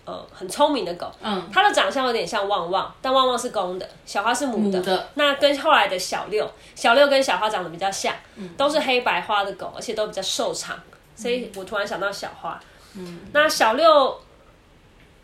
[0.03, 1.09] 呃很聪明的狗。
[1.21, 4.79] 嗯、uh，它、的长相有点像旺旺，但旺旺是公的，小花是母的。
[4.79, 5.09] 母的。
[5.13, 8.13] 那跟后来的小六，小六跟小花长得比较像，
[8.57, 10.77] 都是黑白花的狗，而且都比较瘦长。
[11.15, 12.59] 所以我突然想到小花。
[12.95, 14.19] 嗯，那小六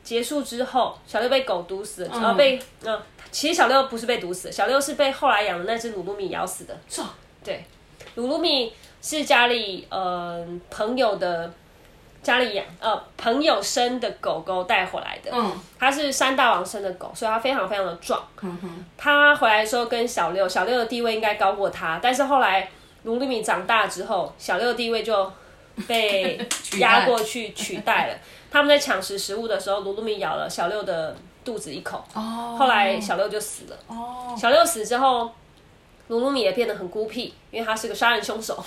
[0.04, 3.02] 结束之后，小六被狗毒死了，然后、嗯、被嗯、呃，
[3.32, 6.78] 其实小六不是被毒死，小六是被后来养的那只鲁鲁米咬死的。
[6.88, 7.66] 是啊，对，
[8.14, 11.52] 鲁鲁米是家里呃朋友的
[12.22, 15.32] 家里养呃朋友生的狗狗带回来的。
[15.34, 18.24] 嗯，它是山大王生的狗，所以它非常非常的壮。
[18.42, 22.70] 嗯哼，它回来的时候跟小六，小六的地位应该高过它，但是后来
[23.04, 25.32] 鲁鲁米长大之后，小六的地位就。
[25.88, 26.40] 被
[26.80, 28.18] 压过去取代了。
[28.50, 32.02] 他们在抢食食物的时候，鲁鲁米咬了小六的肚子一口。
[32.14, 32.56] 哦。
[32.58, 33.78] 后来小六就死了。
[33.88, 34.34] 哦。
[34.38, 35.30] 小六死之后，
[36.08, 38.64] 鲁鲁米也变得很孤僻，因为他是个杀人凶手。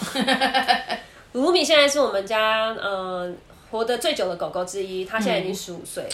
[1.32, 3.32] 鲁鲁米现在是我们家呃
[3.70, 6.10] 活得最久的狗狗之一，它现在已经十五岁了，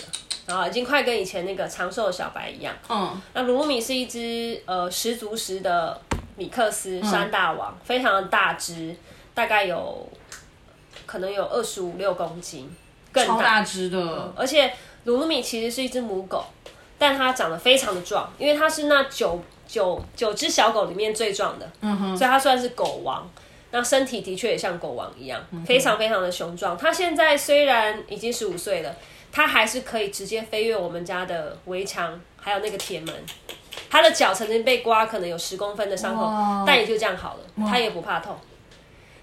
[0.47, 2.73] 然后已经快跟以前那个长寿的小白一样。
[2.89, 3.21] 嗯。
[3.33, 6.01] 那鲁鲁米是一只呃十足十的
[6.37, 8.95] 米克斯山大王，嗯、非常的大只，
[9.35, 10.09] 大概有。
[11.15, 12.69] 可能有二十五六公斤，
[13.13, 14.01] 更大，超大只的。
[14.01, 14.73] 嗯、而且
[15.05, 16.45] 鲁鲁米其实是一只母狗，
[16.99, 23.31] 但它长得非常的壮，因为它是那九九九只小狗里面最壮的，嗯哼，所以它算是狗王。
[23.71, 26.77] 那身体的确也像狗王一样，非常非常的雄壮。
[26.77, 28.97] 它现在虽然已经十五岁了，
[29.31, 33.15] 它还是可以直接飞越我们家的围墙，还有那个铁门。
[33.89, 38.37] 它的脚曾经被刮，可能有十公分的伤口，但也就这样好了，它也不怕痛。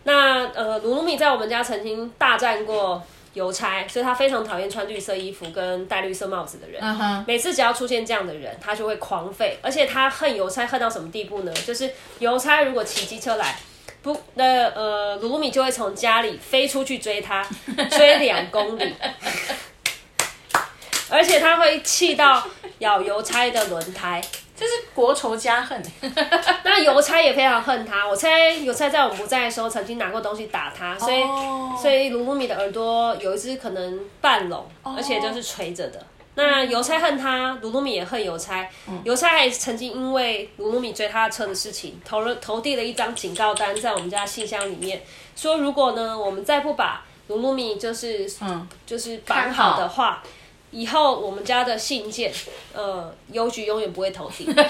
[0.03, 3.01] 那呃，鲁鲁米在我们家曾经大战过
[3.33, 6.81] 邮差，所以他非常讨厌穿绿色衣服跟戴绿色帽子的人。
[6.81, 7.23] Uh huh.
[7.27, 11.53] 每次只要出现这样的人，他就会狂吠，而且他恨邮差恨到什么地步呢？
[11.65, 13.57] 就是邮差如果骑机车来，
[14.01, 17.47] 不，那呃，鲁鲁米就会从家里飞出去追他，
[17.91, 18.95] 追两公里，
[21.09, 22.43] 而且他会气到
[22.79, 24.21] 咬邮差的轮胎。
[24.61, 25.81] 这是国仇家恨，
[26.63, 28.07] 那邮差也非常恨他。
[28.07, 31.75] 我猜邮差在我们不在的时候，曾经拿过东西打他，所以、oh.
[31.81, 34.95] 所以鲁鲁米的耳朵有一只可能半聋，oh.
[34.95, 36.05] 而且就是垂着的。
[36.35, 38.61] 那邮差恨他，鲁鲁米也恨邮差。
[39.03, 45.01] 邮、嗯、差还曾经因为鲁鲁米追他的车的事情，投了投递了一张警告单在我们家信箱里面，
[45.35, 50.21] 说如果呢我们再不把鲁鲁米就是嗯就是绑好的话。
[50.71, 52.31] 以后我们家的信件，
[52.73, 54.65] 呃，邮局永远不会投递， 真的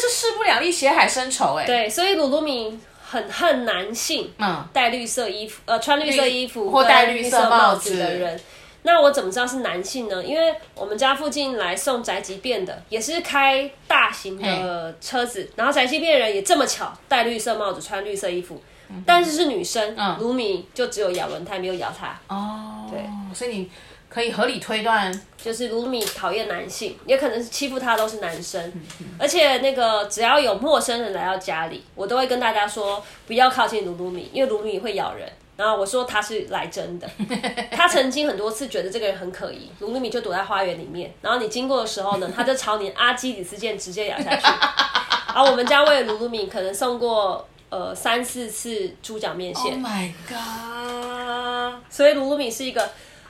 [0.00, 1.66] 是势不两立，血海深仇哎。
[1.66, 8.40] 对，所以鲁鲁米很恨男性，嗯，戴绿色衣服，呃，穿绿色衣服或戴绿色帽子的人。
[8.82, 10.22] 那我怎么知道是男性呢？
[10.22, 18.62] 因为我们家附近来送宅急便的，也是开大型的车子，然后宅急便人也这么巧戴绿色帽子，穿绿色衣服，
[19.04, 22.18] 但是是女生，鲁鲁米就只有咬轮胎，没有咬他。
[22.34, 23.00] 哦，对，
[23.34, 23.70] 所以你。
[24.08, 28.72] 可以合理推断，就是鲁鲁米讨厌男性，也可能是欺负他都是男生，
[29.18, 35.30] 而且那个只要有陌生人来到家里，我都会跟大家说不要靠近卢鲁米，因为卢鲁米会咬人。
[35.56, 37.06] 然后我说他是来真的，
[37.72, 44.46] 他曾经很多次觉得这个人很可疑，卢鲁米就躲在花园里面，然后你经过的时候呢，他就朝你阿基里斯腱直接咬下去。
[45.34, 49.72] 而我们家为了卢鲁米可能送过呃三四次猪脚面线。
[49.72, 51.82] Oh my god！
[51.90, 52.88] 所以鲁鲁米是一个。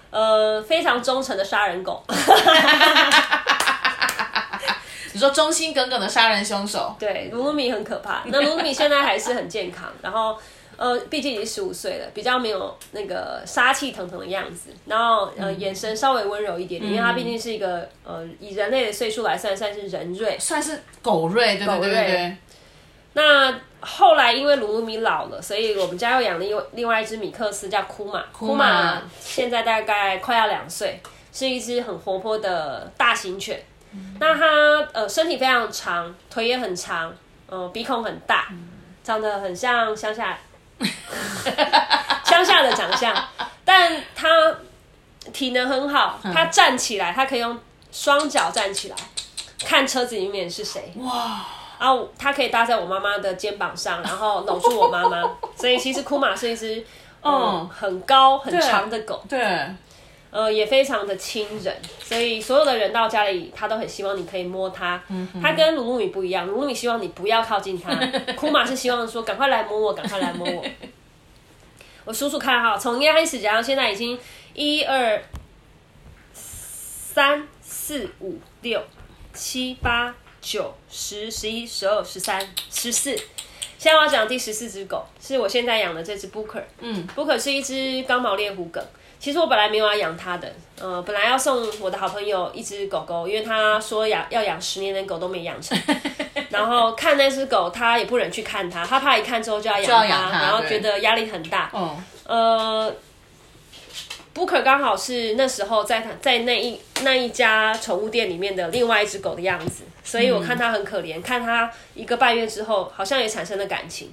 [0.09, 2.03] 呃，非常忠诚的杀人狗。
[5.13, 6.97] 你说忠心耿耿的杀人凶手？
[6.99, 8.23] 对，鲁鲁米很可怕。
[8.27, 10.39] 那鲁鲁米现在还是很健康，然后
[10.77, 14.71] 呃，毕竟已经十五岁了，比较没有那个杀气腾腾的样子。
[14.87, 22.37] 然后呃，眼神稍微温柔一点因为它毕竟是一个呃，以人类的岁数来算，算是人瑞，算是狗瑞，对对对对。
[23.17, 23.51] 那
[23.81, 28.23] 后来因为鲁鲁米老了，所以我们家又养了另另外一只米克斯，叫库玛。
[28.31, 31.01] 库玛现在大概快要两岁，
[31.33, 33.65] 是一只很活泼的大型犬。
[34.21, 37.11] 那它呃身体非常长，腿也很长，
[37.47, 38.49] 呃鼻孔很大，
[39.03, 40.39] 长得很像乡下，
[42.23, 43.17] 乡下的长相，
[43.65, 44.29] 但它
[45.33, 47.59] 体能很好，它站起来，它可以用
[47.91, 48.97] 双脚站起来，
[49.65, 50.93] 看车子里面是谁。
[50.97, 51.47] 哇！
[51.79, 55.23] 然后它可以搭在我妈妈的肩膀上，然后搂住我妈妈。
[55.57, 56.85] 所以其实库玛是一只
[57.23, 59.23] 嗯很高很长的狗。
[59.29, 59.41] 对。
[60.29, 65.01] 呃，也非常的亲人，所以所有的人到家里，他都很希望你可以摸它。
[65.09, 67.95] 嗯，他跟鲁鲁米不一样，鲁鲁米希望你不要靠近它，
[68.37, 70.63] 库玛是希望说赶快来摸我，赶快来摸我。
[72.05, 74.19] 我数数看哈，从一开始讲到现在已经
[74.53, 75.23] 一二
[76.35, 78.83] 三四五六
[79.33, 80.15] 七八
[80.47, 83.11] 九十十一十二十三十四，
[83.77, 86.63] 现在我要讲第十四只狗，是我现在养的这只 Booker。
[86.79, 88.81] 嗯，Booker 是一只刚毛猎狐梗。
[89.19, 95.77] 其实我本来没有要养它的，呃，本来要送我的好朋友一只狗狗，因为他说养要养十年的狗都没养成，
[96.51, 101.69] 然后看那只狗，他也不忍去看它，他怕一看之后就要养它，然后觉得压力很大。
[101.73, 102.95] 哦，呃
[104.37, 114.13] ，Booker 刚好是那时候在他在那一那一家宠物店里面的另外一只狗的样子，所以我看它很可怜，看它一个半月之后好像也产生了感情，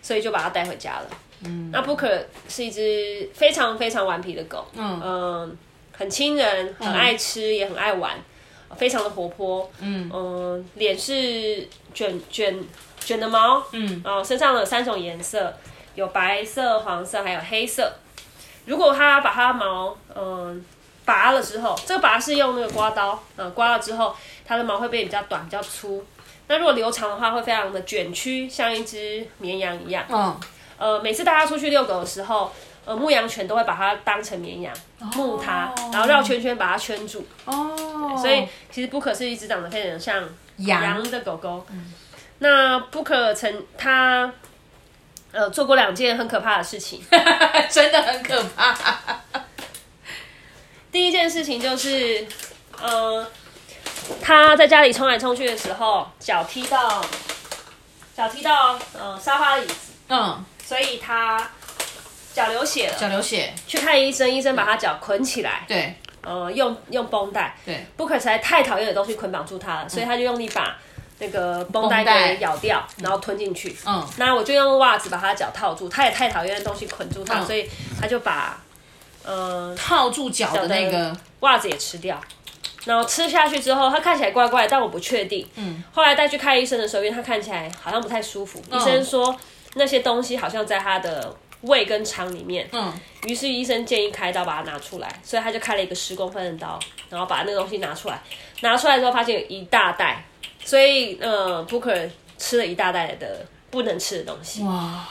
[0.00, 1.06] 所以就把它带回家了。
[1.44, 5.50] 嗯，那 Booker 是一只非常非常顽皮的狗，嗯，呃、
[5.92, 8.16] 很亲人，很爱吃，嗯、也很爱玩，
[8.76, 12.58] 非常的活泼，嗯，嗯、脸是卷卷
[12.98, 15.54] 卷的毛，嗯，哦、呃，身上有三种颜色，
[15.94, 17.92] 有白色、黄色，还有黑色。
[18.68, 20.56] 如果它把它毛，嗯、呃，
[21.06, 26.04] 拔了之后，这个拔是用那个刮刀，嗯、呃，刮了之后，它的毛会变比较短、比较粗。
[26.48, 30.38] 那如果留长的话，会非常的卷曲，像一只绵羊一样，嗯。
[30.76, 32.52] 呃，每次带它出去遛狗的时候，
[32.84, 34.72] 呃，牧羊犬都会把它当成绵羊，
[35.16, 37.26] 牧它，然后绕圈圈把它圈住。
[37.46, 40.22] 哦，所以其实 Booker 是一只长得非常像
[40.58, 41.66] 羊的狗狗。
[41.72, 41.92] 嗯、
[42.38, 44.32] 那 Booker 曾他
[45.32, 47.02] 呃做过两件很可怕的事情，
[47.70, 48.76] 真的很可怕。
[50.90, 52.26] 第一件事情就是，
[52.80, 53.26] 呃，
[54.22, 57.04] 他在家里冲来冲去的时候，脚踢到
[58.16, 59.74] 脚踢到呃沙发椅子，
[60.08, 60.44] 嗯。
[60.64, 61.50] 所以他
[62.34, 70.76] 脚流血了，脚流血，去看医生，医生把他脚捆起来，对，呃，用用绷带，对，Booker 实在太讨厌的东西捆绑住他了，嗯、所以他就用力把
[71.18, 77.68] 那个绷带给咬掉，然后吞进去，嗯，那我就用袜子把他脚套住，他也太讨厌的东西捆住他，嗯、所以
[78.00, 78.60] 他就把
[79.24, 81.16] 呃套住脚的那个。
[81.40, 82.20] 袜子也吃掉，
[82.84, 89.38] 然后吃下去之后，他看起来怪怪，但我不确定，嗯，后来带去看医生的时候，因为他看起来好像不太舒服，嗯、医生说。
[89.74, 92.92] 那些东西好像在他的胃跟肠里面，嗯，
[93.26, 98.20] 于是医生建议开刀把它拿出来，所以他就开了一个十公分的刀，然后把那个东西拿出来，
[98.62, 100.24] 拿出来之后发现有一大袋，
[100.68, 105.02] 所以呃，Booker 吃了一大袋的不能吃的东西，哇，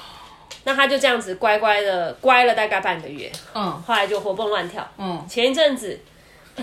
[0.66, 6.00] 那他就这样子乖乖的乖了大概半个月，嗯，后来就活蹦乱跳，嗯，前一阵子，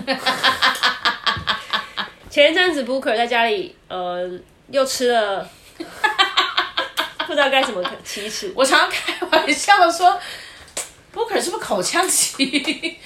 [2.31, 4.31] 前一阵子 Booker 在家里，呃，
[4.69, 5.45] 又吃了。
[7.27, 8.53] 不知道该怎么启齿。
[8.55, 10.17] 我常常开玩笑的说
[11.13, 12.97] ，Booker 是不是口腔期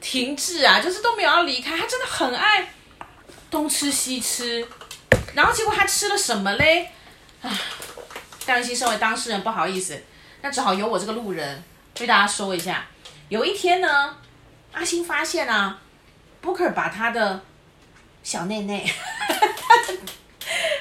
[0.00, 0.78] 停滞啊？
[0.78, 1.76] 就是都没有要离开。
[1.76, 2.68] 他真的很爱
[3.50, 4.64] 东吃西吃，
[5.34, 6.90] 然后结果他吃了什么嘞？
[7.42, 7.50] 啊，
[8.46, 10.02] 戴文心身为当事人不好意思，
[10.40, 11.62] 那只好由我这个路人
[12.00, 12.86] 为大家说一下。
[13.28, 14.16] 有一天呢，
[14.72, 15.80] 阿星发现啊
[16.42, 17.40] ，Booker 把他的
[18.22, 18.84] 小内内，
[19.28, 19.98] 他 的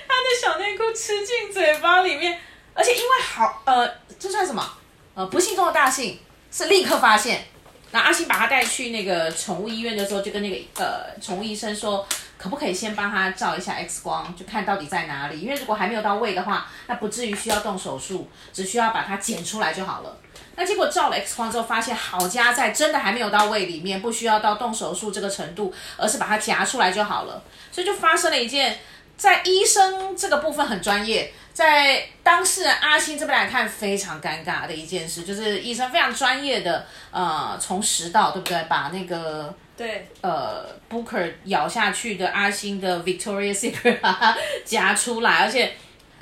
[0.07, 2.39] 他的小内裤吃进嘴巴里面。
[2.73, 4.65] 而且因为好，呃，这算什么？
[5.13, 6.19] 呃，不幸中的大幸
[6.51, 7.45] 是立刻发现。
[7.91, 12.07] 那阿星把他带去那个宠物医院的时候，就跟那个呃宠物医生说，
[12.41, 15.41] 可不可以先帮他照一下 X 光，就看到底在哪里？
[15.41, 20.17] 因为如果还没有到位的话，那不至于需要动手术，只需要把它剪出来就好了。
[20.55, 27.43] 那结果照了 X 光之后，发现好家在真的还没有到位里面，不需要到动手术这个程度，而是把它夹出来就好了。
[27.71, 28.79] 所以就发生了一件，
[29.15, 31.31] 在医生这个部分很专业。
[31.61, 44.35] 在当事人阿星这边来看，非常尴尬的一件事，就是医生非常专业的，呃，从食道对不对，把那个对呃 Booker 咬下去的阿星的 Victoria Secret 把它
[44.65, 45.71] 夹出来，而且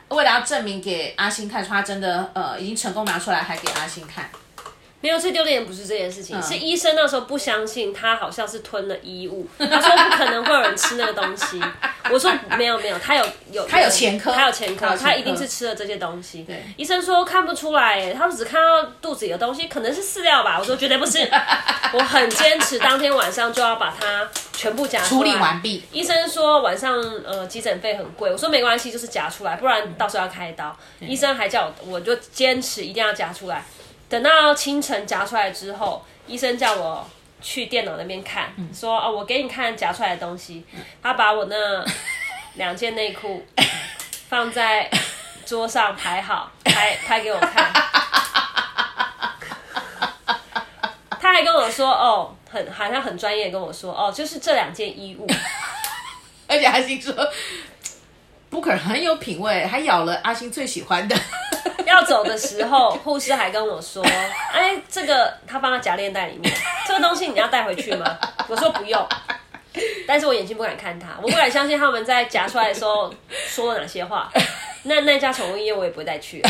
[0.09, 4.29] 为了要证明给阿星看，说他真的呃已经成功拿出来，还给阿星看。
[5.01, 11.61] 没有，最丢脸的不是这件事情，嗯、是医生那时候不相信他好像是吞了衣物，他说不可能会有人吃那个东西。
[12.11, 16.43] 我说没有没有，他有有他有前科，他有前科，他，他一定是吃了这些东西。
[16.43, 20.57] 对，医生说看不出来，他们只看到肚子里的东西，可能是饲料吧。
[20.59, 21.19] 我说绝对不是，
[21.93, 25.09] 我很坚持，当天晚上就要把它全部夹出来。
[25.09, 25.83] 处理完毕。
[25.91, 30.75] 医生说晚上呃急诊费很贵，我说没关系，就是夹出来，不然到时候要开刀。
[30.99, 33.63] 医生还叫我，我就坚持一定要夹出来。
[34.09, 37.07] 等到清晨夹出来之后，医生叫我
[37.41, 40.65] 去电脑那边看，嗯、说哦，我给你看夹出来的东西。
[40.73, 41.85] 嗯、他把我那
[42.55, 43.45] 两件内裤
[44.27, 44.89] 放在
[45.45, 47.71] 桌上排好，拍拍给我看。
[51.21, 55.27] 他还跟我说哦，很好像很专业跟我说哦，就是这两件衣物。
[56.47, 57.13] 而且阿星说
[58.49, 61.15] ，Booker 很有品味，还咬了阿星最喜欢的。
[61.89, 64.03] 要走的时候，护士还跟我说
[64.53, 66.53] ：“哎、欸，这个他放在夹链袋里面，
[66.87, 68.17] 这个东西你要带回去吗？”
[68.47, 69.05] 我说不用，
[70.07, 74.31] 但是我眼睛不敢看他，我不敢相信他们在夹出来的时候说了哪些话。
[74.83, 76.49] 那那家宠物医院我也不会再去 了。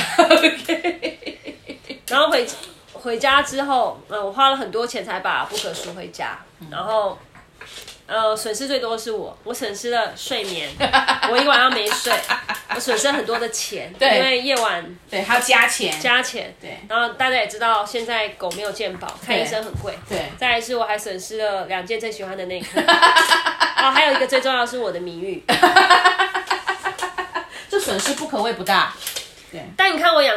[2.07, 2.45] 然后回
[2.93, 6.37] 回家之后，嗯，我花了很多钱才把 Booker 赎回家，
[6.69, 7.17] 然后。
[8.09, 10.67] 呃，损失最多的是我，我损失了睡眠，
[11.29, 12.11] 我一晚上没睡，
[12.73, 16.79] 我损失了很多的钱，对，因为夜晚对还要加钱，加钱，对。
[16.89, 20.23] 然后大家也知道，现在狗没有健保，看医生很贵，对。
[20.39, 25.43] 再来是我还损失了两件最喜欢的内裤， 啊，还有一个最重要的是我的名誉，
[27.69, 28.91] 这损失不可谓不大，
[29.51, 29.61] 对。
[29.77, 30.35] 但你看我养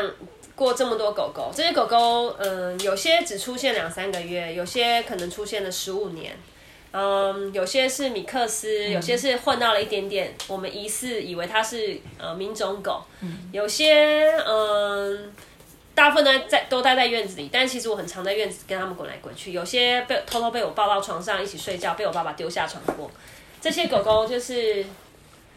[0.55, 6.37] 过这么多狗狗，这些狗狗，嗯、呃，有些只出现两三个月，有些可能出现了十五年。
[6.93, 13.03] 嗯，有些是米克斯，有些是混到了一点点，我们疑似以为它是呃品种狗。
[13.51, 15.33] 有些嗯，
[15.95, 19.53] 大部分呢在都待在院子里，但其实我很常在院子跟他们滚来滚去。
[19.53, 23.11] 有些被偷偷被我抱到床上一起睡觉，被我爸爸丢下床过。
[23.61, 24.85] 这些狗狗就是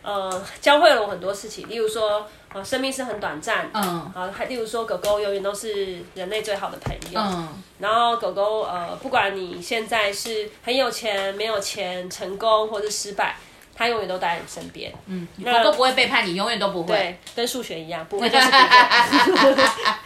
[0.06, 2.26] 呃教会了我很多事情，例如说。
[2.64, 3.84] 生命是很短暂，嗯，
[4.16, 7.50] 啊，还例如说，狗狗永远都是人类最好的朋友，嗯，
[7.80, 13.36] 然后狗狗，呃，不管你现在是很有钱、没有钱、成功或是失败，
[13.76, 19.64] 它永远都待在你身边，嗯，狗狗不会背叛你，永远都不会，对，跟数学一样，不会就是不会，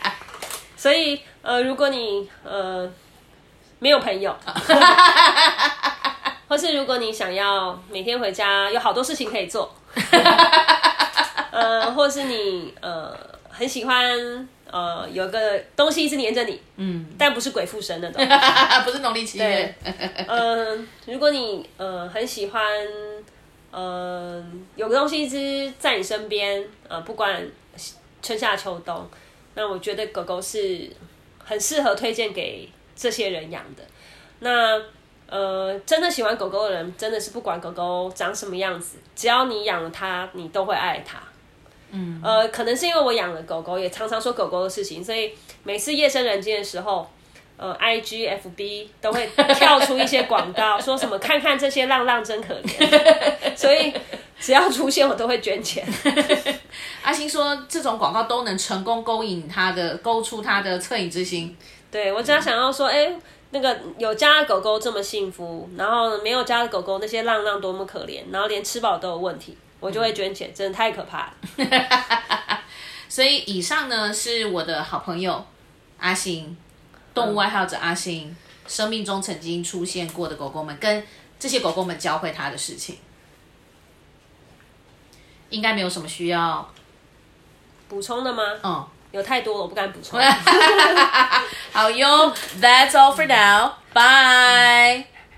[0.76, 2.91] 所以，呃，如果你呃
[3.78, 4.36] 没有朋友，
[6.50, 9.74] 或是如果你想要每天回家有好多事情可以做。
[11.52, 13.16] 呃，或是你呃
[13.50, 18.24] 很喜欢呃有个东西一直黏着你，嗯，但不是鬼附身那种，
[18.86, 19.76] 不是农历七月。
[19.84, 22.64] 嗯、呃，如果你呃很喜欢
[23.72, 24.41] 呃
[24.76, 27.45] 有个东西一直在你身边，呃，不管
[28.22, 29.10] 春夏秋冬，
[29.56, 30.89] 那我觉得狗狗是
[31.43, 33.84] 很适合推荐给这些人养的。
[34.39, 34.80] 那
[35.30, 41.20] 呃，真的喜欢狗狗的人，真的是不管狗狗长什么样子，只要你养了它，你都会爱它。
[41.92, 45.32] 嗯，呃，可能是因为我养了狗狗，也常常说狗狗的事情，所以
[45.64, 47.08] 每次夜深人静的时候，
[47.58, 53.14] 呃，I G F B 都会跳出一些广告， 说什么看看这些浪浪真可怜，
[53.56, 53.94] 所以
[54.40, 55.84] 只要出现我都会捐钱。
[57.02, 61.56] 阿星说这种广告都能成功勾引他的，勾出他的恻隐之心。
[61.92, 63.16] 对，我只要想要说，哎、欸，
[63.52, 69.58] 那个有家的狗狗这么幸福，然后没有家的狗狗那些浪浪多么可怜，然后连吃饱都有问题。
[69.80, 71.34] 我就会捐钱，真的太可怕了。
[73.08, 75.45] 所以以上呢是我的好朋友
[75.97, 76.58] 阿星，
[77.14, 78.36] 动物爱好者阿星，
[78.68, 81.02] 生命中曾经出现过的狗狗们，跟
[81.39, 82.97] 这些狗狗们教会他的事情，
[85.50, 86.70] 应该没有什么需要
[87.88, 88.43] 补充的吗？
[88.62, 90.21] 嗯，有太多了，我不敢补充。
[91.73, 93.73] 好哟，That's all for now.
[93.93, 95.07] Bye.